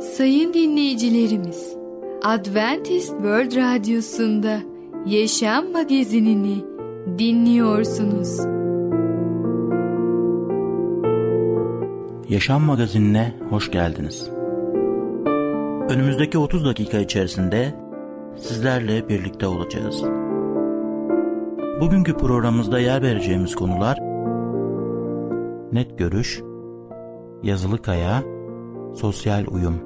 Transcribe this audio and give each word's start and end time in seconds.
Sayın 0.00 0.54
dinleyicilerimiz, 0.54 1.76
Adventist 2.22 3.08
World 3.08 3.56
Radyosu'nda 3.56 4.58
Yaşam 5.06 5.72
Magazinini 5.72 6.64
dinliyorsunuz. 7.18 8.38
Yaşam 12.28 12.62
Magazinine 12.62 13.34
hoş 13.50 13.70
geldiniz. 13.70 14.30
Önümüzdeki 15.90 16.38
30 16.38 16.64
dakika 16.64 16.98
içerisinde 16.98 17.74
sizlerle 18.36 19.08
birlikte 19.08 19.46
olacağız. 19.46 20.02
Bugünkü 21.80 22.16
programımızda 22.16 22.80
yer 22.80 23.02
vereceğimiz 23.02 23.54
konular 23.54 23.98
net 25.72 25.98
görüş, 25.98 26.42
yazılı 27.42 27.82
kaya, 27.82 28.22
sosyal 28.94 29.44
uyum. 29.50 29.85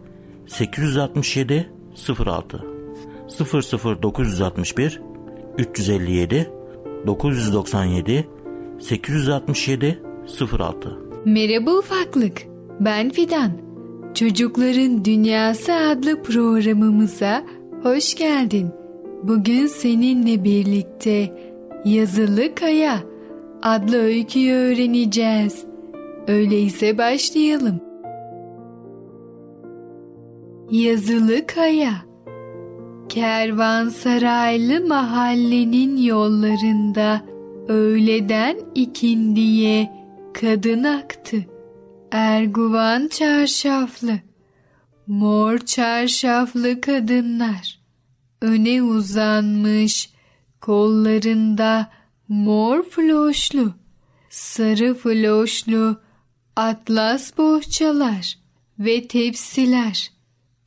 867 0.51 1.69
06 2.25 2.65
00961 4.01 5.01
357 5.57 6.51
997 7.07 8.27
867 8.79 9.99
06 10.59 10.99
Merhaba 11.25 11.71
ufaklık, 11.71 12.41
ben 12.79 13.09
Fidan. 13.09 13.51
Çocukların 14.13 15.05
Dünyası 15.05 15.73
adlı 15.73 16.23
programımıza 16.23 17.43
hoş 17.83 18.15
geldin. 18.15 18.69
Bugün 19.23 19.67
seninle 19.67 20.43
birlikte 20.43 21.35
Yazılı 21.85 22.55
Kaya 22.55 22.99
adlı 23.61 23.97
öyküyü 23.97 24.53
öğreneceğiz. 24.53 25.65
Öyleyse 26.27 26.97
başlayalım. 26.97 27.90
Yazılı 30.71 31.47
Kaya 31.47 32.05
Kervansaraylı 33.09 34.87
mahallenin 34.87 35.97
yollarında 35.97 37.25
öğleden 37.67 38.59
ikindiye 38.75 39.91
kadın 40.33 40.83
aktı. 40.83 41.37
Erguvan 42.11 43.07
çarşaflı, 43.07 44.19
mor 45.07 45.57
çarşaflı 45.57 46.81
kadınlar. 46.81 47.79
Öne 48.41 48.83
uzanmış, 48.83 50.09
kollarında 50.61 51.89
mor 52.27 52.83
floşlu, 52.83 53.73
sarı 54.29 54.93
floşlu, 54.93 56.01
atlas 56.55 57.37
bohçalar 57.37 58.37
ve 58.79 59.07
tepsiler. 59.07 60.20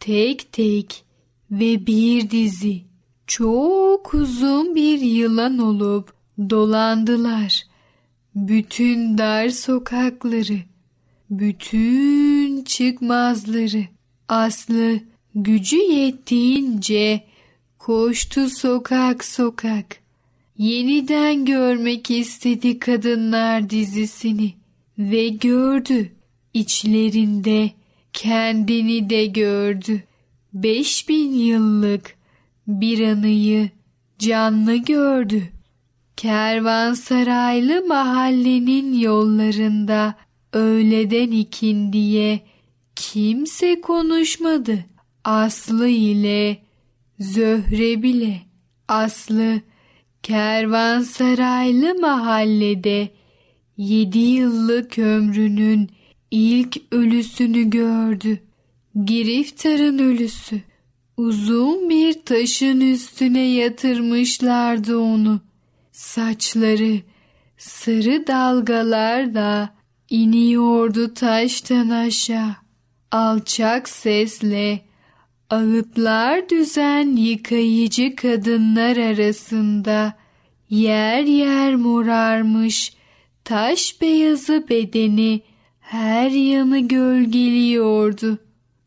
Tek 0.05 0.53
tek 0.53 1.05
ve 1.51 1.87
bir 1.87 2.31
dizi 2.31 2.83
çok 3.27 4.15
uzun 4.15 4.75
bir 4.75 5.01
yılan 5.01 5.59
olup 5.59 6.13
dolandılar. 6.51 7.63
Bütün 8.35 9.19
dar 9.19 9.49
sokakları, 9.49 10.59
bütün 11.31 12.65
çıkmazları. 12.65 13.85
Aslı 14.29 15.01
gücü 15.35 15.77
yettiğince 15.77 17.25
koştu 17.79 18.51
sokak 18.51 19.25
sokak. 19.25 19.97
Yeniden 20.59 21.45
görmek 21.45 22.11
istedi 22.11 22.79
kadınlar 22.79 23.71
dizisini 23.71 24.55
ve 24.99 25.29
gördü. 25.29 26.13
İçlerinde 26.55 27.71
kendini 28.15 29.11
de 29.11 29.27
gördü. 29.27 30.03
Beş 30.53 31.09
bin 31.09 31.33
yıllık 31.33 32.17
bir 32.67 33.09
anıyı 33.09 33.71
canlı 34.19 34.77
gördü. 34.77 35.43
Kervansaraylı 36.17 37.87
mahallenin 37.87 38.99
yollarında 38.99 40.15
öğleden 40.53 41.31
ikindiye 41.31 42.41
kimse 42.97 43.81
konuşmadı. 43.81 44.85
Aslı 45.25 45.89
ile 45.89 46.59
Zöhre 47.19 48.03
bile. 48.03 48.41
Aslı 48.89 49.61
kervansaraylı 50.23 51.95
mahallede 52.01 53.09
yedi 53.77 54.19
yıllık 54.19 54.99
ömrünün 54.99 55.91
ilk 56.35 56.77
ölüsünü 56.91 57.71
gördü. 57.71 58.41
Giriftar'ın 59.05 59.99
ölüsü. 59.99 60.61
Uzun 61.17 61.91
bir 61.91 62.13
taşın 62.13 62.81
üstüne 62.81 63.49
yatırmışlardı 63.49 64.99
onu. 64.99 65.41
Saçları 65.93 67.01
sarı 67.59 68.27
dalgalarla 68.27 69.75
iniyordu 70.11 71.15
taştan 71.15 71.89
aşağı. 71.89 72.57
Alçak 73.11 73.89
sesle 73.89 74.81
ağıtlar 75.51 76.49
düzen 76.49 77.17
yıkayıcı 77.17 78.17
kadınlar 78.17 78.97
arasında 78.97 80.15
yer 80.71 81.23
yer 81.23 81.75
morarmış 81.75 82.93
taş 83.45 84.01
beyazı 84.01 84.67
bedeni 84.69 85.43
her 85.85 86.31
yanı 86.31 86.89
gölgeliyordu. 86.89 88.39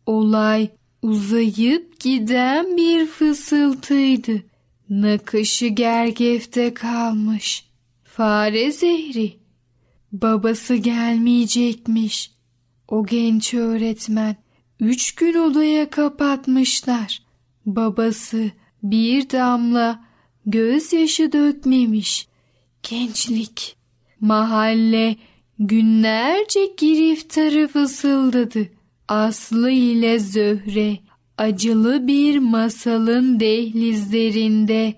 Olay 0.06 0.69
uzayıp 1.02 2.00
giden 2.00 2.78
bir 2.78 3.06
fısıltıydı. 3.06 4.44
Nakışı 4.90 5.68
gergefte 5.68 6.74
kalmış. 6.74 7.66
Fare 8.03 8.72
zehri. 8.72 9.34
Babası 10.12 10.75
gelmeyecekmiş. 10.75 12.31
O 12.88 13.06
genç 13.06 13.53
öğretmen 13.53 14.35
üç 14.79 15.16
gün 15.16 15.34
odaya 15.34 15.90
kapatmışlar. 15.90 17.22
Babası 17.66 18.52
bir 18.84 19.29
damla 19.29 20.06
gözyaşı 20.46 21.31
dökmemiş. 21.31 22.28
Gençlik. 22.84 23.75
Mahalle 24.19 25.16
günlerce 25.59 26.59
giriftarı 26.78 27.68
fısıldadı. 27.68 28.68
Aslı 29.07 29.72
ile 29.72 30.19
Zöhre 30.19 30.97
acılı 31.38 32.07
bir 32.07 32.38
masalın 32.38 33.40
dehlizlerinde 33.40 34.93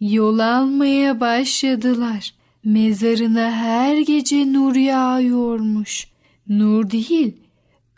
yol 0.00 0.38
almaya 0.38 1.20
başladılar. 1.20 2.34
Mezarına 2.64 3.50
her 3.50 3.98
gece 3.98 4.52
nur 4.52 4.76
yağıyormuş. 4.76 6.06
Nur 6.48 6.90
değil, 6.90 7.36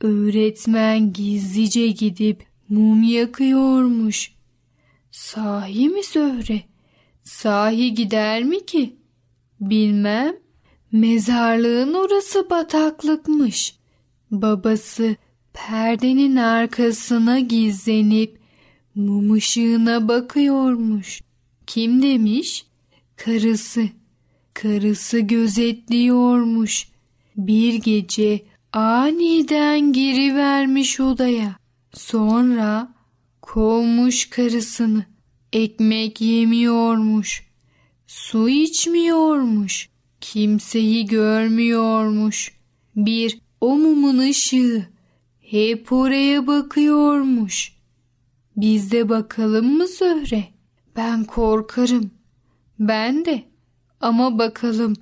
öğretmen 0.00 1.12
gizlice 1.12 1.86
gidip 1.86 2.46
mum 2.68 3.02
yakıyormuş. 3.02 4.32
Sahi 5.10 5.88
mi 5.88 6.02
Zöhre? 6.02 6.62
Sahi 7.24 7.94
gider 7.94 8.42
mi 8.44 8.66
ki? 8.66 8.96
Bilmem. 9.60 10.36
Mezarlığın 10.92 11.94
orası 11.94 12.50
bataklıkmış. 12.50 13.74
Babası 14.30 15.16
perdenin 15.52 16.36
arkasına 16.36 17.38
gizlenip 17.38 18.38
mum 18.94 19.32
ışığına 19.32 20.08
bakıyormuş. 20.08 21.20
Kim 21.66 22.02
demiş? 22.02 22.66
Karısı. 23.16 23.88
Karısı 24.54 25.18
gözetliyormuş. 25.18 26.88
Bir 27.36 27.74
gece 27.74 28.42
aniden 28.72 29.92
geri 29.92 30.34
vermiş 30.36 31.00
odaya. 31.00 31.56
Sonra 31.94 32.94
kovmuş 33.42 34.30
karısını. 34.30 35.04
ekmek 35.52 36.20
yemiyormuş, 36.20 37.46
su 38.06 38.48
içmiyormuş, 38.48 39.88
kimseyi 40.20 41.06
görmüyormuş. 41.06 42.52
Bir 42.96 43.38
o 43.60 43.76
mumun 43.76 44.18
ışığı 44.18 44.86
hep 45.40 45.92
oraya 45.92 46.46
bakıyormuş. 46.46 47.72
Biz 48.56 48.92
de 48.92 49.08
bakalım 49.08 49.76
mı 49.76 49.86
Zöhre? 49.86 50.44
Ben 50.96 51.24
korkarım. 51.24 52.10
Ben 52.78 53.24
de. 53.24 53.44
Ama 54.00 54.38
bakalım 54.38 54.94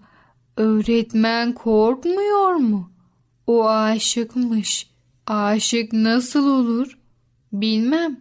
öğretmen 0.57 1.53
korkmuyor 1.53 2.55
mu? 2.55 2.91
O 3.47 3.69
aşıkmış. 3.69 4.91
Aşık 5.27 5.93
nasıl 5.93 6.49
olur? 6.49 6.99
Bilmem. 7.53 8.21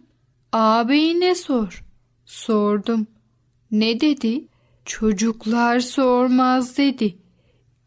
Ağabeyine 0.52 1.34
sor. 1.34 1.84
Sordum. 2.24 3.06
Ne 3.70 4.00
dedi? 4.00 4.44
Çocuklar 4.86 5.80
sormaz 5.80 6.78
dedi. 6.78 7.18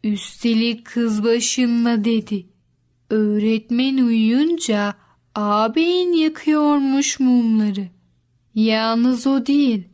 Üstelik 0.04 0.84
kız 0.84 1.24
başınla 1.24 2.04
dedi. 2.04 2.46
Öğretmen 3.10 3.96
uyuyunca 3.96 4.94
ağabeyin 5.34 6.12
yakıyormuş 6.12 7.20
mumları. 7.20 7.88
Yalnız 8.54 9.26
o 9.26 9.46
değil, 9.46 9.84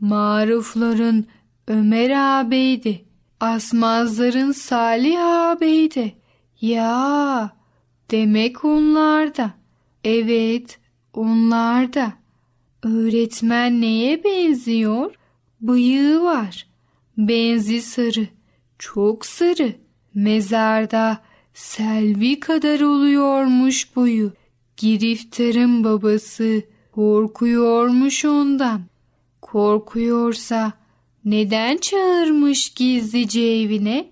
marufların 0.00 1.26
Ömer 1.68 2.10
ağabeydi. 2.10 3.04
Asmazların 3.40 4.52
Salih 4.52 5.20
ağabeydi. 5.20 6.14
Ya 6.60 7.50
demek 8.10 8.64
onlar 8.64 9.36
da. 9.36 9.50
Evet 10.04 10.78
onlar 11.12 11.92
da. 11.92 12.12
Öğretmen 12.82 13.80
neye 13.80 14.24
benziyor? 14.24 15.14
Bıyığı 15.66 16.22
var. 16.22 16.66
Benzi 17.18 17.82
sarı. 17.82 18.28
Çok 18.78 19.26
sarı. 19.26 19.72
Mezarda 20.14 21.20
selvi 21.54 22.40
kadar 22.40 22.80
oluyormuş 22.80 23.96
boyu. 23.96 24.32
Giriftarın 24.76 25.84
babası 25.84 26.62
korkuyormuş 26.92 28.24
ondan. 28.24 28.80
Korkuyorsa 29.40 30.72
neden 31.24 31.76
çağırmış 31.76 32.70
gizlice 32.70 33.42
evine? 33.42 34.10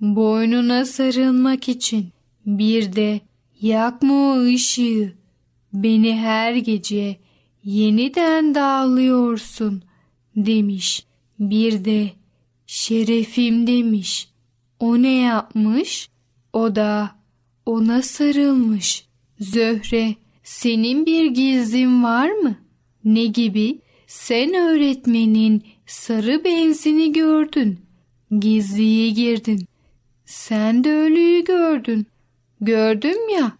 Boynuna 0.00 0.84
sarılmak 0.84 1.68
için. 1.68 2.08
Bir 2.46 2.96
de 2.96 3.20
yakma 3.60 4.14
o 4.14 4.44
ışığı. 4.44 5.12
Beni 5.72 6.16
her 6.16 6.54
gece 6.54 7.16
yeniden 7.64 8.54
dağılıyorsun 8.54 9.84
demiş. 10.36 11.04
Bir 11.38 11.84
de 11.84 12.10
şerefim 12.66 13.66
demiş. 13.66 14.28
O 14.80 15.02
ne 15.02 15.20
yapmış? 15.20 16.08
O 16.52 16.76
da 16.76 17.10
ona 17.66 18.02
sarılmış. 18.02 19.06
Zöhre 19.40 20.14
senin 20.42 21.06
bir 21.06 21.26
gizlin 21.26 22.02
var 22.02 22.30
mı? 22.30 22.56
Ne 23.04 23.26
gibi? 23.26 23.78
Sen 24.06 24.54
öğretmenin 24.54 25.62
sarı 25.86 26.44
benzini 26.44 27.12
gördün. 27.12 27.80
Gizliye 28.40 29.10
girdin. 29.10 29.66
Sen 30.24 30.84
de 30.84 30.92
ölüyü 30.92 31.44
gördün. 31.44 32.06
Gördüm 32.60 33.28
ya. 33.28 33.52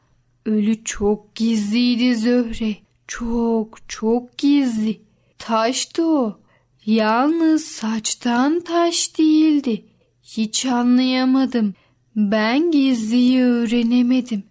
Ölü 0.46 0.84
çok 0.84 1.34
gizliydi 1.34 2.16
Zöhre. 2.16 2.76
Çok 3.06 3.88
çok 3.88 4.38
gizli. 4.38 5.00
Taştı 5.38 6.06
o. 6.06 6.38
Yalnız 6.86 7.64
saçtan 7.64 8.60
taş 8.60 9.18
değildi. 9.18 9.84
Hiç 10.22 10.66
anlayamadım. 10.66 11.74
Ben 12.16 12.70
gizliyi 12.70 13.42
öğrenemedim. 13.42 14.42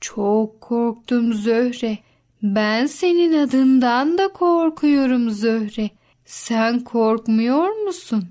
Çok 0.00 0.60
korktum 0.60 1.34
Zöhre. 1.34 1.98
Ben 2.42 2.86
senin 2.86 3.32
adından 3.32 4.18
da 4.18 4.28
korkuyorum 4.28 5.30
Zöhre. 5.30 5.90
Sen 6.24 6.80
korkmuyor 6.80 7.68
musun? 7.86 8.24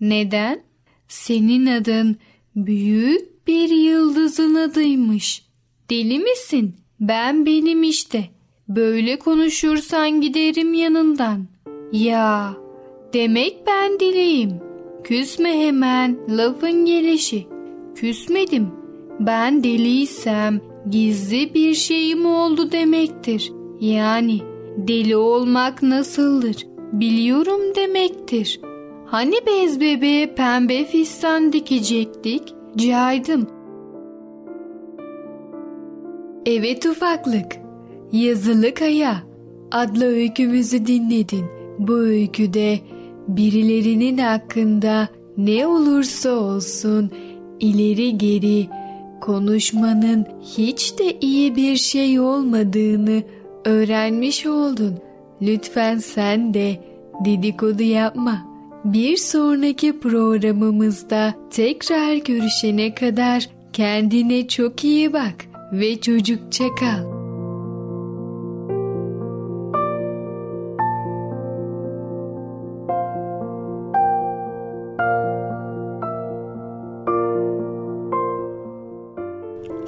Neden? 0.00 0.62
Senin 1.08 1.66
adın 1.66 2.16
büyük 2.56 3.46
bir 3.46 3.68
yıldızın 3.68 4.54
adıymış. 4.54 5.44
Deli 5.90 6.18
misin? 6.18 6.76
Ben 7.00 7.46
benim 7.46 7.82
işte. 7.82 8.30
Böyle 8.68 9.18
konuşursan 9.18 10.20
giderim 10.20 10.74
yanından. 10.74 11.46
Ya, 11.92 12.56
demek 13.14 13.66
ben 13.66 14.00
dileyim. 14.00 14.50
Küsme 15.04 15.66
hemen 15.66 16.16
lafın 16.28 16.84
gelişi. 16.84 17.46
Küsmedim. 17.94 18.68
Ben 19.20 19.64
deliysem 19.64 20.60
gizli 20.90 21.54
bir 21.54 21.74
şeyim 21.74 22.26
oldu 22.26 22.72
demektir. 22.72 23.52
Yani 23.80 24.38
deli 24.76 25.16
olmak 25.16 25.82
nasıldır? 25.82 26.56
Biliyorum 26.92 27.60
demektir. 27.76 28.60
Hani 29.06 29.34
bez 29.46 29.80
bebeğe 29.80 30.34
pembe 30.34 30.84
fistan 30.84 31.52
dikecektik? 31.52 32.42
Caydım. 32.76 33.46
Evet 36.46 36.86
ufaklık. 36.86 37.56
Yazılı 38.12 38.74
Kaya 38.74 39.22
adlı 39.72 40.04
öykümüzü 40.04 40.86
dinledin. 40.86 41.44
Bu 41.78 41.96
öyküde 41.96 42.78
birilerinin 43.28 44.18
hakkında 44.18 45.08
ne 45.36 45.66
olursa 45.66 46.30
olsun 46.30 47.10
ileri 47.60 48.18
geri 48.18 48.68
konuşmanın 49.20 50.26
hiç 50.56 50.98
de 50.98 51.18
iyi 51.20 51.56
bir 51.56 51.76
şey 51.76 52.20
olmadığını 52.20 53.22
öğrenmiş 53.64 54.46
oldun. 54.46 54.98
Lütfen 55.42 55.98
sen 55.98 56.54
de 56.54 56.80
dedikodu 57.24 57.82
yapma. 57.82 58.54
Bir 58.84 59.16
sonraki 59.16 60.00
programımızda 60.00 61.34
tekrar 61.50 62.14
görüşene 62.14 62.94
kadar 62.94 63.48
kendine 63.72 64.48
çok 64.48 64.84
iyi 64.84 65.12
bak 65.12 65.34
ve 65.72 66.00
çocukça 66.00 66.64
kal. 66.74 67.13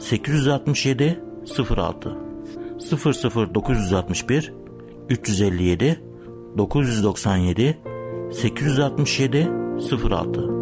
867 0.00 1.18
06 1.44 2.16
00 2.78 3.54
961 3.54 4.52
357 5.08 5.96
997 6.56 7.76
867 8.32 9.48
06 9.78 10.60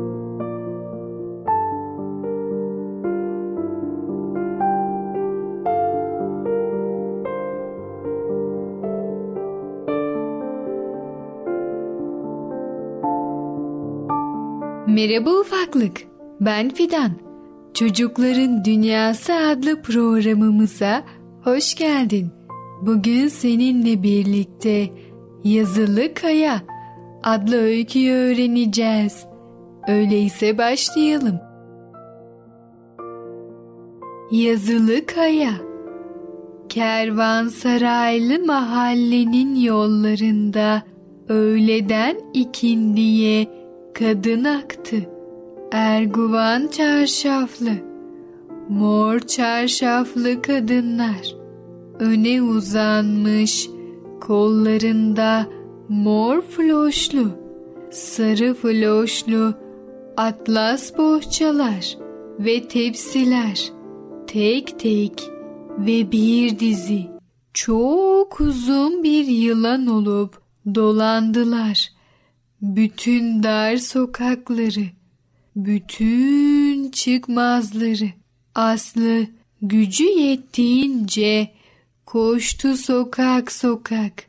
Merhaba 14.88 15.30
ufaklık. 15.30 16.02
Ben 16.40 16.70
Fidan. 16.70 17.27
Çocukların 17.74 18.64
Dünyası 18.64 19.34
adlı 19.34 19.82
programımıza 19.82 21.02
hoş 21.44 21.74
geldin. 21.74 22.30
Bugün 22.82 23.28
seninle 23.28 24.02
birlikte 24.02 24.90
Yazılı 25.44 26.14
Kaya 26.14 26.60
adlı 27.22 27.56
öyküyü 27.56 28.12
öğreneceğiz. 28.12 29.26
Öyleyse 29.88 30.58
başlayalım. 30.58 31.40
Yazılı 34.30 35.06
Kaya 35.06 35.52
Kervansaraylı 36.68 38.46
mahallenin 38.46 39.54
yollarında 39.54 40.82
Öğleden 41.28 42.20
ikindiye 42.34 43.46
kadın 43.94 44.44
aktı. 44.44 44.96
Erguvan 45.72 46.68
çarşaflı, 46.68 47.70
mor 48.68 49.20
çarşaflı 49.20 50.42
kadınlar. 50.42 51.34
Öne 51.98 52.42
uzanmış, 52.42 53.68
kollarında 54.20 55.46
mor 55.88 56.40
floşlu, 56.40 57.30
sarı 57.90 58.54
floşlu 58.54 59.54
atlas 60.16 60.98
bohçalar 60.98 61.98
ve 62.38 62.68
tepsiler 62.68 63.72
tek 64.26 64.78
tek 64.78 65.30
ve 65.78 66.12
bir 66.12 66.58
dizi 66.58 67.06
çok 67.54 68.40
uzun 68.40 69.02
bir 69.02 69.26
yılan 69.26 69.86
olup 69.86 70.42
dolandılar. 70.74 71.88
Bütün 72.62 73.42
dar 73.42 73.76
sokakları, 73.76 74.84
bütün 75.64 76.90
çıkmazları. 76.90 78.10
Aslı 78.54 79.26
gücü 79.62 80.04
yettiğince 80.04 81.50
koştu 82.06 82.76
sokak 82.76 83.52
sokak. 83.52 84.24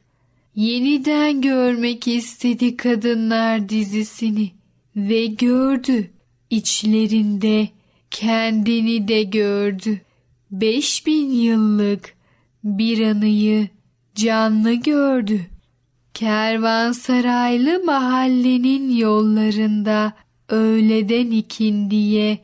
Yeniden 0.56 1.42
görmek 1.42 2.08
istedi 2.08 2.78
kadınlar 2.78 3.70
dizisini 3.70 4.52
ve 4.96 5.26
gördü. 5.26 6.10
İçlerinde 6.50 7.70
kendini 8.12 9.08
de 9.08 9.24
gördü. 9.24 10.02
Beş 10.52 11.06
bin 11.06 11.32
yıllık 11.32 12.14
bir 12.64 13.08
anıyı 13.08 13.68
canlı 14.16 14.74
gördü. 14.74 15.42
Kervansaraylı 16.14 17.84
mahallenin 17.84 18.90
yollarında 18.98 20.14
öğleden 20.50 21.32
ikindiye 21.32 22.40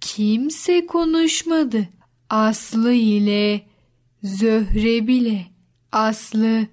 kimse 0.00 0.86
konuşmadı. 0.86 1.88
Aslı 2.30 2.92
ile 2.92 3.62
Zöhre 4.22 5.06
bile. 5.06 5.46
Aslı 5.92 6.66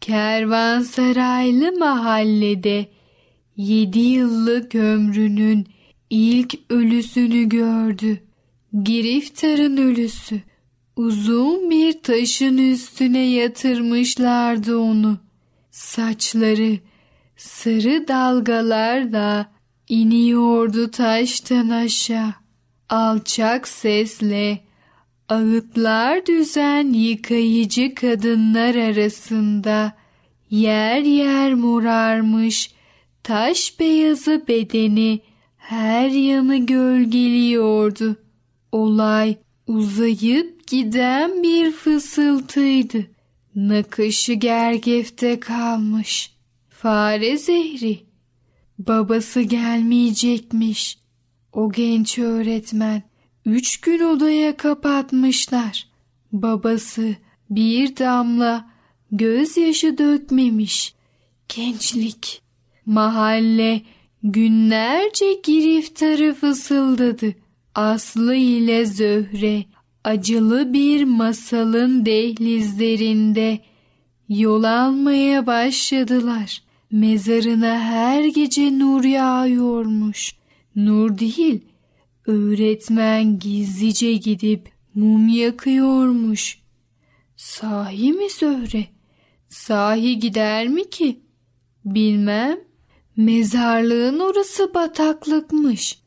kervansaraylı 0.00 1.72
mahallede 1.72 2.86
yedi 3.56 3.98
yıllık 3.98 4.74
ömrünün 4.74 5.66
ilk 6.10 6.54
ölüsünü 6.70 7.48
gördü. 7.48 8.20
Giriftar'ın 8.84 9.76
ölüsü. 9.76 10.40
Uzun 10.96 11.70
bir 11.70 12.02
taşın 12.02 12.58
üstüne 12.58 13.30
yatırmışlardı 13.30 14.78
onu. 14.78 15.18
Saçları 15.70 16.78
sarı 17.36 18.08
dalgalarla 18.08 19.59
iniyordu 19.90 20.90
taştan 20.90 21.68
aşağı. 21.68 22.34
Alçak 22.88 23.68
sesle 23.68 24.60
ağıtlar 25.28 26.26
düzen 26.26 26.92
yıkayıcı 26.92 27.94
kadınlar 27.94 28.74
arasında 28.74 29.92
yer 30.50 31.00
yer 31.00 31.54
morarmış 31.54 32.70
taş 33.22 33.80
beyazı 33.80 34.44
bedeni 34.48 35.20
her 35.56 36.08
yanı 36.08 36.66
gölgeliyordu. 36.66 38.16
Olay 38.72 39.36
uzayıp 39.66 40.66
giden 40.66 41.42
bir 41.42 41.72
fısıltıydı. 41.72 43.06
Nakışı 43.54 44.32
gergefte 44.32 45.40
kalmış. 45.40 46.32
Fare 46.68 47.36
zehri. 47.36 48.09
Babası 48.86 49.40
gelmeyecekmiş. 49.40 50.98
O 51.52 51.72
genç 51.72 52.18
öğretmen 52.18 53.02
üç 53.46 53.80
gün 53.80 54.00
odaya 54.00 54.56
kapatmışlar. 54.56 55.88
Babası 56.32 57.16
bir 57.50 57.96
damla 57.96 58.70
gözyaşı 59.12 59.98
dökmemiş. 59.98 60.94
Gençlik. 61.56 62.42
Mahalle 62.86 63.82
günlerce 64.22 65.34
giriftarı 65.44 66.34
fısıldadı. 66.34 67.34
Aslı 67.74 68.34
ile 68.34 68.86
Zöhre 68.86 69.64
acılı 70.04 70.72
bir 70.72 71.04
masalın 71.04 72.06
dehlizlerinde 72.06 73.60
yol 74.28 74.64
almaya 74.64 75.46
başladılar. 75.46 76.69
Mezarına 76.90 77.80
her 77.80 78.24
gece 78.24 78.78
nur 78.78 79.04
yağıyormuş. 79.04 80.34
Nur 80.76 81.18
değil, 81.18 81.60
öğretmen 82.26 83.38
gizlice 83.38 84.12
gidip 84.12 84.72
mum 84.94 85.28
yakıyormuş. 85.28 86.60
Sahi 87.36 88.12
mi 88.12 88.30
Zöhre? 88.30 88.86
Sahi 89.48 90.18
gider 90.18 90.68
mi 90.68 90.90
ki? 90.90 91.20
Bilmem. 91.84 92.58
Mezarlığın 93.16 94.20
orası 94.20 94.74
bataklıkmış. 94.74 95.98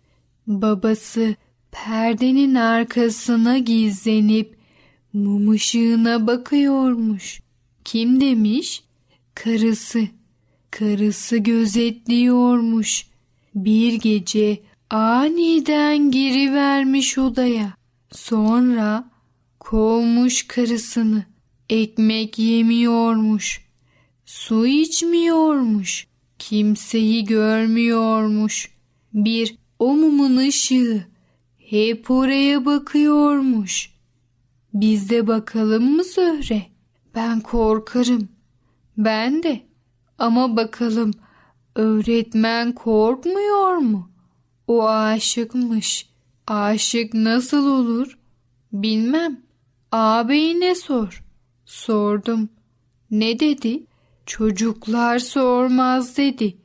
Babası 0.48 1.36
perdenin 1.72 2.56
arkasına 2.56 3.58
gizlenip 3.58 4.58
mum 5.14 5.50
ışığına 5.50 6.28
bakıyormuş. 6.28 7.42
Kim 7.86 8.22
demiş? 8.22 8.84
Karısı. 9.36 10.08
Karısı 10.80 11.38
gözetliyormuş. 11.38 13.08
Bir 13.56 13.94
gece 13.94 14.60
aniden 14.90 16.12
girivermiş 16.12 17.18
odaya. 17.18 17.74
Sonra 18.12 19.12
kovmuş 19.60 20.48
karısını. 20.48 21.26
Ekmek 21.70 22.40
yemiyormuş. 22.40 23.66
Su 24.26 24.68
içmiyormuş. 24.68 26.08
Kimseyi 26.40 27.26
görmüyormuş. 27.26 28.70
Bir 29.14 29.56
o 29.80 29.94
mumun 29.96 30.38
ışığı 30.38 31.06
hep 31.58 32.12
oraya 32.12 32.66
bakıyormuş. 32.66 33.94
Biz 34.74 35.10
de 35.10 35.28
bakalım 35.28 35.96
mı 35.96 36.04
Zöhre? 36.04 36.64
Ben 37.16 37.42
korkarım. 37.42 38.30
Ben 38.98 39.44
de. 39.44 39.73
Ama 40.18 40.56
bakalım 40.58 41.12
öğretmen 41.76 42.72
korkmuyor 42.72 43.78
mu? 43.78 44.12
O 44.68 44.88
aşıkmış. 44.88 46.10
Aşık 46.48 47.14
nasıl 47.14 47.68
olur? 47.68 48.18
Bilmem. 48.74 49.42
Ağabeyine 49.92 50.76
sor. 50.76 51.24
Sordum. 51.66 52.50
Ne 53.12 53.40
dedi? 53.40 53.84
Çocuklar 54.26 55.20
sormaz 55.20 56.18
dedi. 56.18 56.58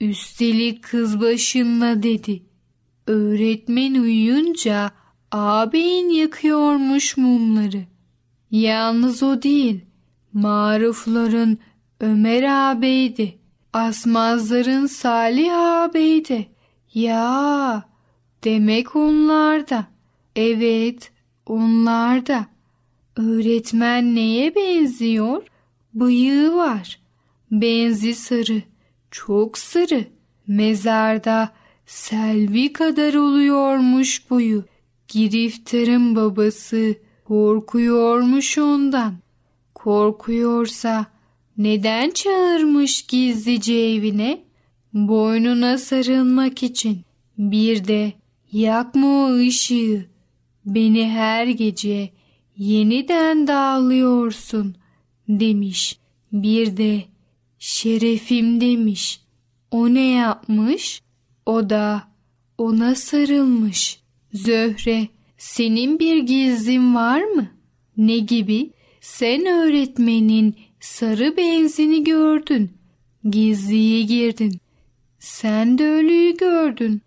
Üstelik 0.00 0.82
kız 0.82 1.20
başınla 1.20 2.02
dedi. 2.02 2.42
Öğretmen 3.06 3.94
uyuyunca 3.94 4.90
ağabeyin 5.30 6.08
yakıyormuş 6.08 7.16
mumları. 7.16 7.84
Yalnız 8.50 9.22
o 9.22 9.42
değil, 9.42 9.80
marufların 10.32 11.58
Ömer 12.04 12.42
ağabeydi. 12.42 13.38
Asmazların 13.72 14.86
Salih 14.86 15.54
ağabeydi. 15.58 16.46
Ya, 16.94 17.84
demek 18.44 18.96
onlar 18.96 19.68
da. 19.68 19.86
Evet, 20.36 21.12
onlar 21.46 22.26
da. 22.26 22.46
Öğretmen 23.16 24.14
neye 24.14 24.54
benziyor? 24.54 25.42
Bıyığı 25.94 26.54
var. 26.54 27.00
Benzi 27.50 28.14
sarı, 28.14 28.62
çok 29.10 29.58
sarı. 29.58 30.04
Mezarda 30.46 31.52
selvi 31.86 32.72
kadar 32.72 33.14
oluyormuş 33.14 34.30
boyu. 34.30 34.64
Giriftarın 35.08 36.16
babası 36.16 36.94
korkuyormuş 37.24 38.58
ondan. 38.58 39.14
Korkuyorsa 39.74 41.13
neden 41.58 42.10
çağırmış 42.10 43.02
gizlice 43.02 43.74
evine? 43.74 44.44
Boynuna 44.92 45.78
sarılmak 45.78 46.62
için. 46.62 47.00
Bir 47.38 47.88
de 47.88 48.12
yakma 48.52 49.26
o 49.26 49.36
ışığı. 49.36 50.06
Beni 50.66 51.08
her 51.10 51.46
gece 51.46 52.10
yeniden 52.56 53.46
dağılıyorsun 53.46 54.76
demiş. 55.28 55.98
Bir 56.32 56.76
de 56.76 57.04
şerefim 57.58 58.60
demiş. 58.60 59.20
O 59.70 59.94
ne 59.94 60.10
yapmış? 60.10 61.02
O 61.46 61.70
da 61.70 62.02
ona 62.58 62.94
sarılmış. 62.94 64.00
Zöhre, 64.32 65.08
senin 65.38 65.98
bir 65.98 66.16
gizlin 66.22 66.94
var 66.94 67.22
mı? 67.22 67.46
Ne 67.96 68.18
gibi? 68.18 68.70
Sen 69.00 69.46
öğretmenin 69.46 70.56
sarı 70.84 71.36
benzini 71.36 72.04
gördün. 72.04 72.72
Gizliye 73.30 74.02
girdin. 74.02 74.60
Sen 75.18 75.78
de 75.78 75.88
ölüyü 75.88 76.36
gördün. 76.36 77.02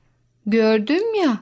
Gördüm 0.46 1.16
ya. 1.24 1.38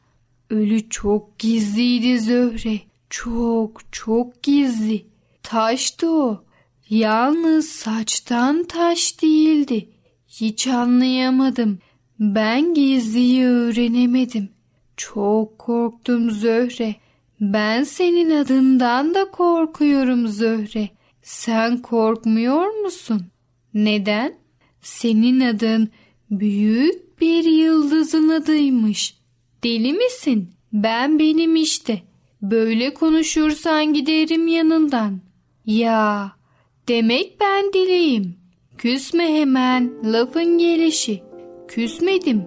Ölü 0.49 0.89
çok 0.89 1.39
gizliydi 1.39 2.19
Zöhre. 2.19 2.79
Çok 3.09 3.81
çok 3.91 4.43
gizli. 4.43 5.05
Taştı 5.43 6.11
o. 6.11 6.43
Yalnız 6.89 7.67
saçtan 7.67 8.63
taş 8.63 9.21
değildi. 9.21 9.89
Hiç 10.27 10.67
anlayamadım. 10.67 11.79
Ben 12.19 12.73
gizliyi 12.73 13.45
öğrenemedim. 13.45 14.49
Çok 14.97 15.59
korktum 15.59 16.31
Zöhre. 16.31 16.95
Ben 17.41 17.83
senin 17.83 18.29
adından 18.29 19.13
da 19.13 19.31
korkuyorum 19.31 20.27
Zöhre. 20.27 20.89
Sen 21.25 21.81
korkmuyor 21.81 22.83
musun? 22.83 23.21
Neden? 23.73 24.35
Senin 24.81 25.39
adın 25.39 25.89
büyük 26.31 27.21
bir 27.21 27.43
yıldızın 27.43 28.29
adıymış. 28.29 29.17
Deli 29.63 29.93
misin? 29.93 30.49
Ben 30.73 31.19
benim 31.19 31.55
işte. 31.55 32.01
Böyle 32.41 32.93
konuşursan 32.93 33.93
giderim 33.93 34.47
yanından. 34.47 35.19
Ya, 35.65 36.31
demek 36.87 37.39
ben 37.41 37.73
deliyim. 37.73 38.35
Küsme 38.77 39.33
hemen 39.33 39.93
lafın 40.13 40.57
gelişi. 40.57 41.23
Küsmedim. 41.67 42.43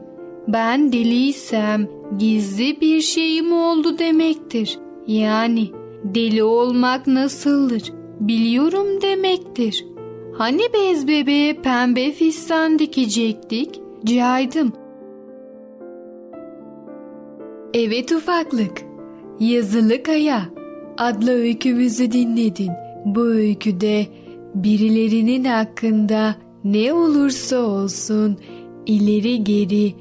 Ben 0.49 0.93
deliysem 0.93 1.89
gizli 2.19 2.81
bir 2.81 3.01
şeyim 3.01 3.53
oldu 3.53 3.99
demektir. 3.99 4.79
Yani 5.07 5.71
deli 6.05 6.43
olmak 6.43 7.07
nasıldır? 7.07 7.98
Biliyorum 8.21 9.03
demektir. 9.03 9.87
Hani 10.33 10.63
bez 10.75 11.09
bebeğe 11.09 11.55
pembe 11.55 12.13
fistan 12.13 12.79
dikecektik? 12.79 13.81
Caydım. 14.05 14.73
Evet 17.75 18.13
ufaklık. 18.13 18.83
Yazılı 19.41 20.03
Kaya 20.03 20.43
adlı 20.99 21.31
öykümüzü 21.31 22.13
dinledin. 22.13 22.71
Bu 23.05 23.25
öyküde 23.25 24.07
birilerinin 24.55 25.45
hakkında 25.45 26.35
ne 26.65 26.93
olursa 26.93 27.59
olsun 27.59 28.39
ileri 28.87 29.45
geri 29.45 29.95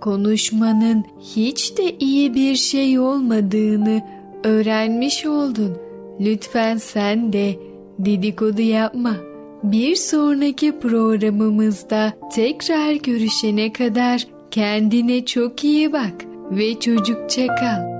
konuşmanın 0.00 1.04
hiç 1.20 1.78
de 1.78 1.96
iyi 1.98 2.34
bir 2.34 2.54
şey 2.56 2.98
olmadığını 2.98 4.02
öğrenmiş 4.44 5.26
oldun. 5.26 5.89
Lütfen 6.20 6.76
sen 6.76 7.32
de 7.32 7.56
dedikodu 7.98 8.62
yapma. 8.62 9.16
Bir 9.62 9.96
sonraki 9.96 10.78
programımızda 10.78 12.12
tekrar 12.32 12.92
görüşene 12.92 13.72
kadar 13.72 14.26
kendine 14.50 15.24
çok 15.24 15.64
iyi 15.64 15.92
bak 15.92 16.14
ve 16.50 16.80
çocukça 16.80 17.46
kal. 17.46 17.99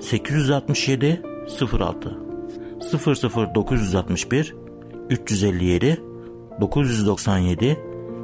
867 0.00 1.22
06 1.48 2.18
00961 2.80 4.54
357 5.08 5.98
997 6.60 7.76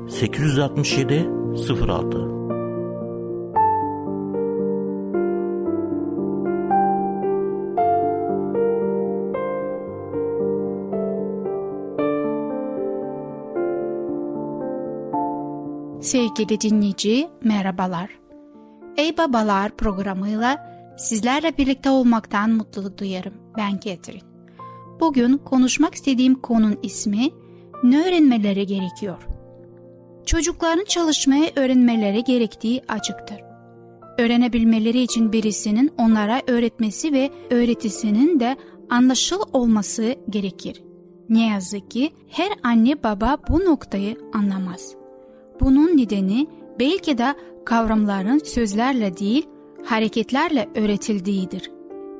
867 0.09 1.27
06 1.55 2.35
Sevgili 16.05 16.61
dinleyici 16.61 17.29
merhabalar. 17.45 18.11
Ey 18.97 19.17
Babalar 19.19 19.71
programıyla 19.71 20.74
Sizlerle 20.97 21.59
birlikte 21.59 21.91
olmaktan 21.91 22.51
mutluluk 22.51 22.99
duyarım. 22.99 23.35
Ben 23.57 23.81
Ketrin. 23.81 24.23
Bugün 25.01 25.39
konuşmak 25.39 25.95
istediğim 25.95 26.35
konunun 26.35 26.79
ismi 26.83 27.31
ne 27.83 28.09
öğrenmeleri 28.09 28.67
gerekiyor? 28.67 29.27
Çocukların 30.27 30.85
çalışmayı 30.85 31.51
öğrenmeleri 31.57 32.25
gerektiği 32.25 32.83
açıktır. 32.89 33.41
Öğrenebilmeleri 34.19 35.01
için 35.01 35.33
birisinin 35.33 35.93
onlara 35.99 36.43
öğretmesi 36.47 37.13
ve 37.13 37.31
öğretisinin 37.51 38.41
de 38.41 38.57
anlaşıl 38.91 39.41
olması 39.53 40.17
gerekir. 40.31 40.83
Ne 41.29 41.47
yazık 41.47 41.91
ki 41.91 42.11
her 42.29 42.49
anne 42.63 43.03
baba 43.03 43.37
bu 43.49 43.65
noktayı 43.65 44.19
anlamaz. 44.33 44.95
Bunun 45.61 45.97
nedeni 45.97 46.47
belki 46.81 47.19
de 47.19 47.35
kavramların 47.65 48.39
sözlerle 48.39 49.17
değil 49.17 49.49
hareketlerle 49.85 50.68
öğretildiğidir. 50.75 51.70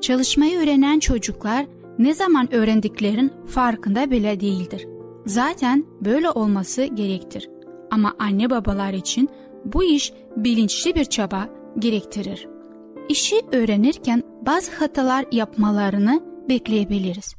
Çalışmayı 0.01 0.59
öğrenen 0.59 0.99
çocuklar 0.99 1.65
ne 1.99 2.13
zaman 2.13 2.53
öğrendiklerin 2.53 3.33
farkında 3.47 4.11
bile 4.11 4.39
değildir. 4.39 4.87
Zaten 5.25 5.85
böyle 6.01 6.29
olması 6.29 6.85
gerektir. 6.85 7.49
Ama 7.91 8.13
anne 8.19 8.49
babalar 8.49 8.93
için 8.93 9.29
bu 9.65 9.83
iş 9.83 10.13
bilinçli 10.37 10.95
bir 10.95 11.05
çaba 11.05 11.49
gerektirir. 11.79 12.47
İşi 13.09 13.35
öğrenirken 13.51 14.23
bazı 14.41 14.71
hatalar 14.71 15.25
yapmalarını 15.31 16.23
bekleyebiliriz. 16.49 17.35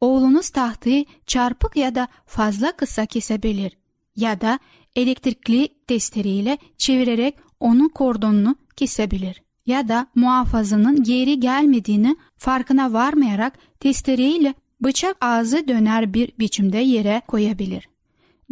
Oğlunuz 0.00 0.50
tahtayı 0.50 1.04
çarpık 1.26 1.76
ya 1.76 1.94
da 1.94 2.08
fazla 2.26 2.72
kısa 2.72 3.06
kesebilir 3.06 3.78
ya 4.16 4.40
da 4.40 4.58
elektrikli 4.96 5.68
testereyle 5.86 6.58
çevirerek 6.78 7.34
onun 7.60 7.88
kordonunu 7.88 8.56
kesebilir 8.76 9.42
ya 9.66 9.88
da 9.88 10.06
muhafazının 10.14 11.02
geri 11.02 11.40
gelmediğini 11.40 12.16
farkına 12.36 12.92
varmayarak 12.92 13.58
testereyle 13.80 14.54
bıçak 14.80 15.16
ağzı 15.20 15.68
döner 15.68 16.14
bir 16.14 16.32
biçimde 16.38 16.78
yere 16.78 17.22
koyabilir. 17.28 17.88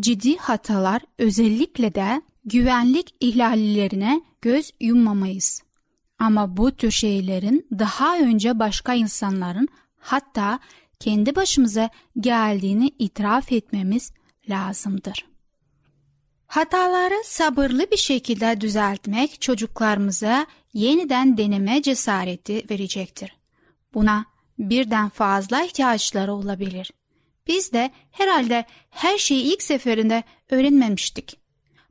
Ciddi 0.01 0.37
hatalar 0.37 1.03
özellikle 1.19 1.95
de 1.95 2.23
güvenlik 2.45 3.15
ihlallerine 3.21 4.21
göz 4.43 4.73
yummamayız. 4.81 5.63
Ama 6.19 6.57
bu 6.57 6.71
tür 6.71 6.91
şeylerin 6.91 7.67
daha 7.79 8.19
önce 8.19 8.59
başka 8.59 8.95
insanların 8.95 9.69
hatta 9.99 10.59
kendi 11.01 11.37
başımıza 11.37 11.91
geldiğini 12.21 12.91
itiraf 12.99 13.53
etmemiz 13.53 14.13
lazımdır. 14.49 15.29
Hataları 16.47 17.23
sabırlı 17.25 17.91
bir 17.91 17.97
şekilde 17.97 18.61
düzeltmek 18.61 19.41
çocuklarımıza 19.41 20.47
yeniden 20.75 21.37
deneme 21.37 21.83
cesareti 21.83 22.65
verecektir. 22.71 23.37
Buna 23.95 24.25
birden 24.59 25.09
fazla 25.09 25.63
ihtiyaçları 25.63 26.33
olabilir. 26.33 26.93
Biz 27.47 27.73
de 27.73 27.91
herhalde 28.11 28.65
her 28.91 29.19
şeyi 29.19 29.43
ilk 29.53 29.63
seferinde 29.63 30.23
öğrenmemiştik. 30.51 31.39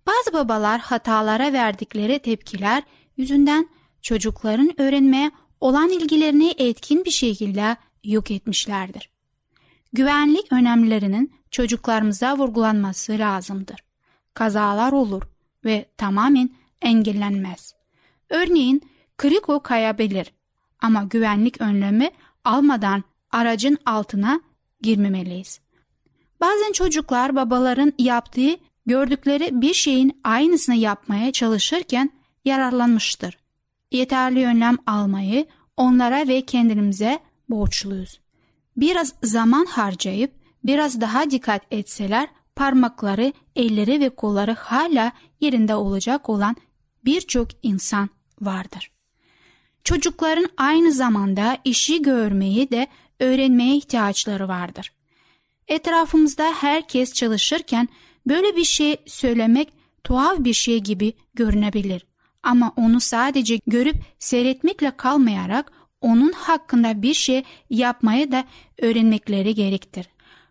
Bazı 0.08 0.34
babalar 0.34 0.80
hatalara 0.80 1.54
verdikleri 1.54 2.20
tepkiler 2.20 2.84
yüzünden 3.18 3.70
çocukların 4.02 4.82
öğrenmeye 4.82 5.32
olan 5.60 5.90
ilgilerini 5.90 6.54
etkin 6.58 7.06
bir 7.06 7.12
şekilde 7.12 7.78
yok 8.04 8.32
etmişlerdir. 8.32 9.10
Güvenlik 9.94 10.52
önemlerinin 10.52 11.34
çocuklarımıza 11.52 12.38
vurgulanması 12.38 13.20
lazımdır 13.20 13.88
kazalar 14.38 14.92
olur 14.92 15.24
ve 15.66 15.86
tamamen 15.98 16.50
engellenmez. 16.82 17.77
Örneğin 18.30 18.82
kriko 19.18 19.64
kayabilir 19.64 20.34
ama 20.82 21.04
güvenlik 21.04 21.62
önlemi 21.62 22.10
almadan 22.44 23.04
aracın 23.32 23.78
altına 23.86 24.42
girmemeliyiz. 24.82 25.60
Bazen 26.42 26.72
çocuklar 26.72 27.36
babaların 27.36 27.94
yaptığı, 28.00 28.58
gördükleri 28.86 29.62
bir 29.62 29.74
şeyin 29.74 30.22
aynısını 30.24 30.76
yapmaya 30.76 31.32
çalışırken 31.32 32.10
yararlanmıştır. 32.46 33.38
Yeterli 33.92 34.46
önlem 34.46 34.78
almayı 34.88 35.46
onlara 35.78 36.28
ve 36.28 36.42
kendimize 36.42 37.20
borçluyuz. 37.50 38.20
Biraz 38.78 39.14
zaman 39.24 39.66
harcayıp 39.66 40.32
biraz 40.64 41.02
daha 41.02 41.32
dikkat 41.32 41.62
etseler 41.72 42.28
parmakları, 42.56 43.34
elleri 43.56 44.00
ve 44.00 44.10
kolları 44.10 44.54
hala 44.54 45.12
yerinde 45.42 45.76
olacak 45.76 46.30
olan 46.30 46.56
birçok 47.06 47.48
insan 47.64 48.10
vardır. 48.42 48.92
Çocukların 49.84 50.50
aynı 50.58 50.92
zamanda 50.92 51.58
işi 51.64 52.02
görmeyi 52.02 52.72
de 52.72 52.88
öğrenmeye 53.20 53.76
ihtiyaçları 53.76 54.48
vardır. 54.48 54.92
Etrafımızda 55.68 56.54
herkes 56.54 57.14
çalışırken 57.14 57.88
böyle 58.28 58.56
bir 58.56 58.64
şey 58.64 58.98
söylemek 59.06 59.74
tuhaf 60.04 60.40
bir 60.40 60.54
şey 60.54 60.80
gibi 60.80 61.14
görünebilir. 61.34 62.06
Ama 62.44 62.74
onu 62.76 63.00
sadece 63.00 63.60
görüp 63.68 63.96
seyretmekle 64.20 64.92
kalmayarak 64.98 65.72
onun 66.02 66.32
hakkında 66.32 67.02
bir 67.02 67.14
şey 67.14 67.44
yapmayı 67.70 68.32
da 68.32 68.46
öğrenmekleri 68.82 69.56
gerektir. 69.56 70.10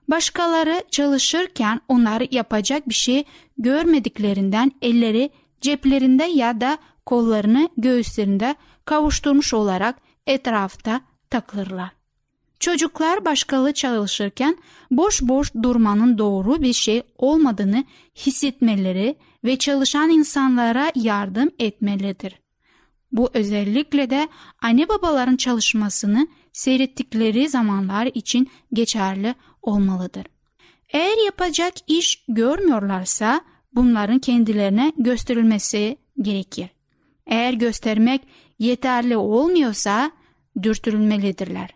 Başkaları 0.09 0.83
çalışırken 0.91 1.81
onlar 1.89 2.23
yapacak 2.31 2.89
bir 2.89 2.95
şey 2.95 3.25
görmediklerinden 3.59 4.73
elleri 4.83 5.31
ceplerinde 5.61 6.25
ya 6.25 6.61
da 6.61 6.79
kollarını 7.07 7.69
göğüslerinde 7.77 8.55
kavuşturmuş 8.85 9.55
olarak 9.55 9.97
etrafta 10.27 11.01
takılırlar. 11.31 11.91
Çocuklar 12.61 13.25
başkaları 13.25 13.75
çalışırken 13.75 14.57
boş 14.91 15.23
boş 15.23 15.55
durmanın 15.55 16.19
doğru 16.19 16.63
bir 16.63 16.73
şey 16.73 17.03
olmadığını 17.19 17.85
hissetmeleri 18.17 19.17
ve 19.45 19.57
çalışan 19.57 20.11
insanlara 20.11 20.93
yardım 20.95 21.51
etmelidir. 21.59 22.41
Bu 23.13 23.31
özellikle 23.35 24.11
de 24.11 24.29
anne 24.63 24.89
babaların 24.89 25.37
çalışmasını 25.37 26.29
seyrettikleri 26.53 27.49
zamanlar 27.49 28.07
için 28.15 28.51
geçerli 28.73 29.35
olmalıdır. 29.63 30.25
Eğer 30.93 31.25
yapacak 31.25 31.75
iş 31.87 32.25
görmüyorlarsa 32.29 33.41
bunların 33.77 34.19
kendilerine 34.19 34.93
gösterilmesi 34.99 35.97
gerekir. 36.23 36.69
Eğer 37.27 37.53
göstermek 37.53 38.21
yeterli 38.59 39.17
olmuyorsa 39.17 40.11
dürtülmelidirler. 40.63 41.71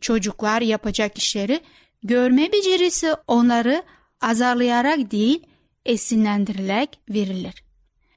Çocuklar 0.00 0.60
yapacak 0.62 1.18
işleri 1.18 1.60
görme 2.02 2.52
becerisi 2.52 3.14
onları 3.26 3.82
azarlayarak 4.20 5.10
değil 5.10 5.46
esinlendirilerek 5.86 7.00
verilir. 7.08 7.64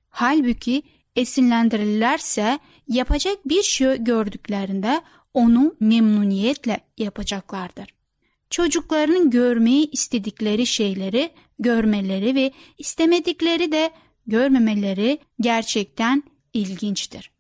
Halbuki 0.10 0.84
esinlendirirlerse 1.16 2.60
yapacak 2.88 3.38
bir 3.50 3.64
şey 3.64 4.04
gördüklerinde 4.04 5.02
onu 5.34 5.76
memnuniyetle 5.80 6.80
yapacaklardır. 6.98 7.95
Çocukların 8.50 9.30
görmeyi 9.30 9.92
istedikleri 9.92 10.66
şeyleri 10.68 11.32
görmeleri 11.60 12.36
ve 12.36 12.52
istemedikleri 12.78 13.72
de 13.72 13.92
görmemeleri 14.28 15.20
gerçekten 15.42 16.24
ilginçtir. 16.54 17.32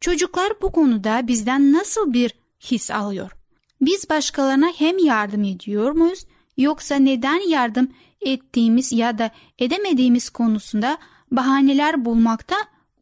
Çocuklar 0.00 0.52
bu 0.62 0.72
konuda 0.72 1.26
bizden 1.28 1.72
nasıl 1.72 2.12
bir 2.12 2.34
his 2.60 2.90
alıyor? 2.90 3.32
Biz 3.80 4.10
başkalarına 4.10 4.72
hem 4.76 4.98
yardım 4.98 5.44
ediyor 5.44 5.90
muyuz 5.90 6.26
yoksa 6.56 6.94
neden 6.94 7.48
yardım 7.48 7.92
ettiğimiz 8.20 8.92
ya 8.92 9.18
da 9.18 9.30
edemediğimiz 9.58 10.30
konusunda 10.30 10.98
bahaneler 11.30 12.04
bulmakta 12.04 12.56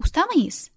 usta 0.05 0.27
mıyız? 0.27 0.71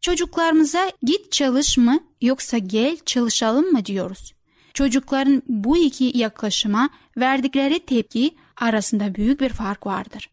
Çocuklarımıza 0.00 0.92
git 1.02 1.32
çalış 1.32 1.78
mı 1.78 2.00
yoksa 2.20 2.58
gel 2.58 2.96
çalışalım 3.06 3.72
mı 3.72 3.84
diyoruz. 3.84 4.34
Çocukların 4.78 5.42
bu 5.48 5.76
iki 5.76 6.18
yaklaşıma 6.18 6.90
verdikleri 7.16 7.78
tepki 7.78 8.34
arasında 8.56 9.14
büyük 9.14 9.40
bir 9.40 9.48
fark 9.48 9.86
vardır. 9.86 10.30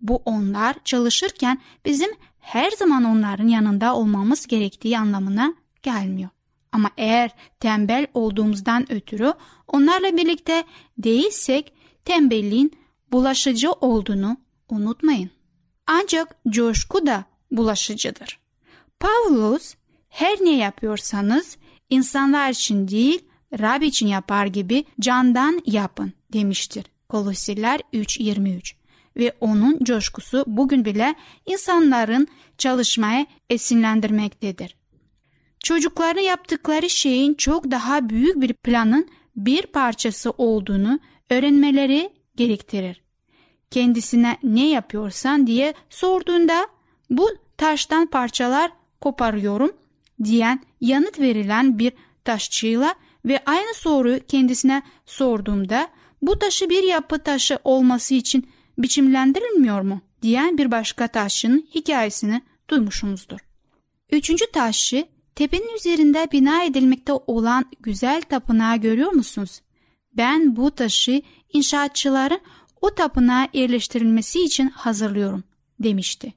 Bu 0.00 0.22
onlar 0.24 0.76
çalışırken 0.84 1.58
bizim 1.84 2.10
her 2.38 2.70
zaman 2.70 3.04
onların 3.04 3.48
yanında 3.48 3.96
olmamız 3.96 4.46
gerektiği 4.46 4.98
anlamına 4.98 5.54
gelmiyor. 5.82 6.30
Ama 6.72 6.90
eğer 6.96 7.30
tembel 7.60 8.06
olduğumuzdan 8.14 8.92
ötürü 8.92 9.32
onlarla 9.68 10.16
birlikte 10.16 10.64
değilsek 10.98 11.72
tembelliğin 12.04 12.72
bulaşıcı 13.12 13.72
olduğunu 13.72 14.36
unutmayın. 14.68 15.30
Ancak 15.86 16.36
coşku 16.48 17.06
da 17.06 17.24
bulaşıcıdır. 17.50 18.38
Pavlus 19.00 19.74
her 20.08 20.38
ne 20.40 20.56
yapıyorsanız 20.56 21.56
insanlar 21.90 22.50
için 22.50 22.88
değil 22.88 23.31
Rab 23.60 23.82
için 23.82 24.06
yapar 24.06 24.46
gibi 24.46 24.84
candan 25.00 25.62
yapın 25.66 26.12
demiştir. 26.32 26.84
Kolosiler 27.08 27.80
3.23 27.92 28.74
ve 29.16 29.32
onun 29.40 29.78
coşkusu 29.84 30.44
bugün 30.46 30.84
bile 30.84 31.14
insanların 31.46 32.28
çalışmaya 32.58 33.26
esinlendirmektedir. 33.50 34.76
Çocukların 35.60 36.20
yaptıkları 36.20 36.90
şeyin 36.90 37.34
çok 37.34 37.70
daha 37.70 38.08
büyük 38.08 38.40
bir 38.40 38.52
planın 38.52 39.08
bir 39.36 39.62
parçası 39.62 40.30
olduğunu 40.30 41.00
öğrenmeleri 41.30 42.10
gerektirir. 42.36 43.02
Kendisine 43.70 44.38
ne 44.42 44.68
yapıyorsan 44.68 45.46
diye 45.46 45.74
sorduğunda 45.90 46.66
bu 47.10 47.28
taştan 47.56 48.06
parçalar 48.06 48.72
koparıyorum 49.00 49.72
diyen 50.24 50.60
yanıt 50.80 51.20
verilen 51.20 51.78
bir 51.78 51.92
taşçıyla 52.24 52.94
ve 53.24 53.42
aynı 53.46 53.74
soruyu 53.74 54.26
kendisine 54.26 54.82
sorduğumda 55.06 55.88
bu 56.22 56.38
taşı 56.38 56.70
bir 56.70 56.82
yapı 56.82 57.18
taşı 57.18 57.58
olması 57.64 58.14
için 58.14 58.48
biçimlendirilmiyor 58.78 59.80
mu 59.80 60.00
diyen 60.22 60.58
bir 60.58 60.70
başka 60.70 61.08
taşçının 61.08 61.68
hikayesini 61.74 62.42
duymuşumuzdur. 62.70 63.38
Üçüncü 64.12 64.50
taşı 64.52 65.06
tepenin 65.34 65.76
üzerinde 65.76 66.28
bina 66.32 66.64
edilmekte 66.64 67.12
olan 67.12 67.64
güzel 67.80 68.22
tapınağı 68.22 68.76
görüyor 68.76 69.12
musunuz? 69.12 69.60
Ben 70.16 70.56
bu 70.56 70.70
taşı 70.70 71.22
inşaatçıların 71.52 72.40
o 72.80 72.94
tapınağa 72.94 73.48
yerleştirilmesi 73.52 74.44
için 74.44 74.68
hazırlıyorum 74.68 75.44
demişti. 75.80 76.34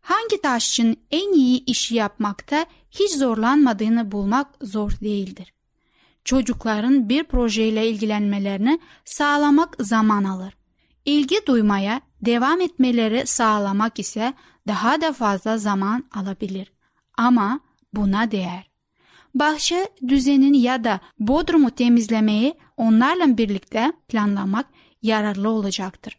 Hangi 0.00 0.40
taşçının 0.42 0.96
en 1.10 1.32
iyi 1.32 1.64
işi 1.64 1.94
yapmakta 1.94 2.66
hiç 2.90 3.12
zorlanmadığını 3.16 4.12
bulmak 4.12 4.48
zor 4.62 4.90
değildir. 5.00 5.55
Çocukların 6.26 7.08
bir 7.08 7.24
projeyle 7.24 7.88
ilgilenmelerini 7.88 8.78
sağlamak 9.04 9.76
zaman 9.80 10.24
alır. 10.24 10.56
İlgi 11.04 11.36
duymaya 11.46 12.00
devam 12.20 12.60
etmeleri 12.60 13.26
sağlamak 13.26 13.98
ise 13.98 14.34
daha 14.68 15.00
da 15.00 15.12
fazla 15.12 15.58
zaman 15.58 16.04
alabilir. 16.14 16.72
Ama 17.18 17.60
buna 17.94 18.30
değer. 18.30 18.70
Bahçe 19.34 19.88
düzenin 20.08 20.54
ya 20.54 20.84
da 20.84 21.00
bodrumu 21.18 21.70
temizlemeyi 21.70 22.54
onlarla 22.76 23.38
birlikte 23.38 23.92
planlamak 24.08 24.66
yararlı 25.02 25.48
olacaktır. 25.48 26.18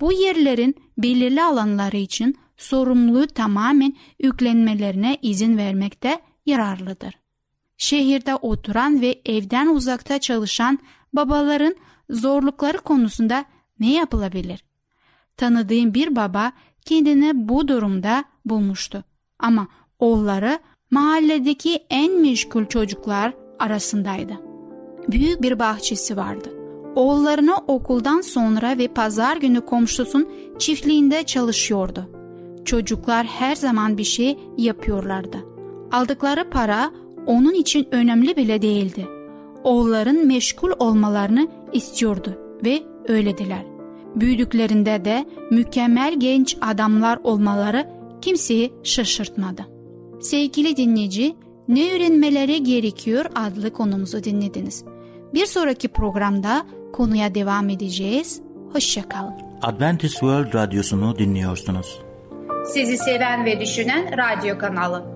Bu 0.00 0.12
yerlerin 0.12 0.74
belirli 0.98 1.42
alanları 1.42 1.96
için 1.96 2.38
sorumluluğu 2.56 3.26
tamamen 3.26 3.96
yüklenmelerine 4.20 5.18
izin 5.22 5.56
vermekte 5.56 6.20
yararlıdır. 6.46 7.25
Şehirde 7.78 8.34
oturan 8.34 9.00
ve 9.00 9.20
evden 9.24 9.66
uzakta 9.66 10.18
çalışan 10.18 10.78
babaların 11.12 11.74
zorlukları 12.10 12.78
konusunda 12.78 13.44
ne 13.80 13.92
yapılabilir? 13.92 14.64
Tanıdığım 15.36 15.94
bir 15.94 16.16
baba 16.16 16.52
kendini 16.84 17.48
bu 17.48 17.68
durumda 17.68 18.24
bulmuştu. 18.44 19.04
Ama 19.38 19.68
oğulları 19.98 20.58
mahalledeki 20.90 21.84
en 21.90 22.20
meşgul 22.20 22.64
çocuklar 22.64 23.32
arasındaydı. 23.58 24.32
Büyük 25.08 25.42
bir 25.42 25.58
bahçesi 25.58 26.16
vardı. 26.16 26.52
Oğullarını 26.94 27.56
okuldan 27.56 28.20
sonra 28.20 28.78
ve 28.78 28.88
pazar 28.88 29.36
günü 29.36 29.60
komşusun 29.60 30.28
çiftliğinde 30.58 31.22
çalışıyordu. 31.22 32.10
Çocuklar 32.64 33.26
her 33.26 33.56
zaman 33.56 33.98
bir 33.98 34.04
şey 34.04 34.38
yapıyorlardı. 34.58 35.38
Aldıkları 35.92 36.50
para 36.50 36.90
onun 37.26 37.54
için 37.54 37.88
önemli 37.90 38.36
bile 38.36 38.62
değildi. 38.62 39.06
Oğulların 39.64 40.26
meşgul 40.26 40.70
olmalarını 40.78 41.48
istiyordu 41.72 42.38
ve 42.64 42.82
öylediler. 43.08 43.64
Büyüdüklerinde 44.14 45.04
de 45.04 45.26
mükemmel 45.50 46.14
genç 46.20 46.56
adamlar 46.60 47.18
olmaları 47.24 47.88
kimseyi 48.20 48.72
şaşırtmadı. 48.82 49.62
Sevgili 50.20 50.76
dinleyici, 50.76 51.36
ne 51.68 51.92
öğrenmeleri 51.92 52.62
gerekiyor 52.62 53.24
adlı 53.34 53.72
konumuzu 53.72 54.24
dinlediniz. 54.24 54.84
Bir 55.34 55.46
sonraki 55.46 55.88
programda 55.88 56.66
konuya 56.92 57.34
devam 57.34 57.68
edeceğiz. 57.68 58.40
Hoşçakalın. 58.72 59.34
Adventist 59.62 60.12
World 60.12 60.54
Radyosu'nu 60.54 61.18
dinliyorsunuz. 61.18 61.98
Sizi 62.74 62.98
seven 62.98 63.44
ve 63.44 63.60
düşünen 63.60 64.10
radyo 64.18 64.58
kanalı. 64.58 65.15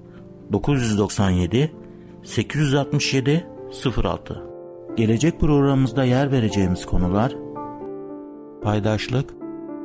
997 0.51 1.71
867 2.23 3.47
06 4.03 4.43
Gelecek 4.95 5.39
programımızda 5.39 6.03
yer 6.03 6.31
vereceğimiz 6.31 6.85
konular 6.85 7.35
paydaşlık, 8.63 9.33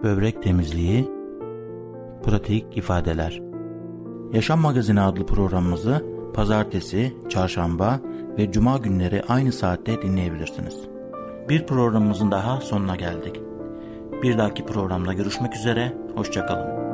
böbrek 0.03 0.43
temizliği, 0.43 1.09
pratik 2.25 2.77
ifadeler. 2.77 3.43
Yaşam 4.33 4.61
Magazini 4.61 5.01
adlı 5.01 5.27
programımızı 5.27 6.05
pazartesi, 6.35 7.17
çarşamba 7.29 8.01
ve 8.39 8.53
cuma 8.53 8.77
günleri 8.77 9.23
aynı 9.29 9.53
saatte 9.53 10.03
dinleyebilirsiniz. 10.03 10.81
Bir 11.49 11.67
programımızın 11.67 12.31
daha 12.31 12.61
sonuna 12.61 12.97
geldik. 12.97 13.41
Bir 14.23 14.39
dahaki 14.39 14.67
programda 14.67 15.13
görüşmek 15.13 15.57
üzere, 15.57 15.93
hoşçakalın. 16.15 16.86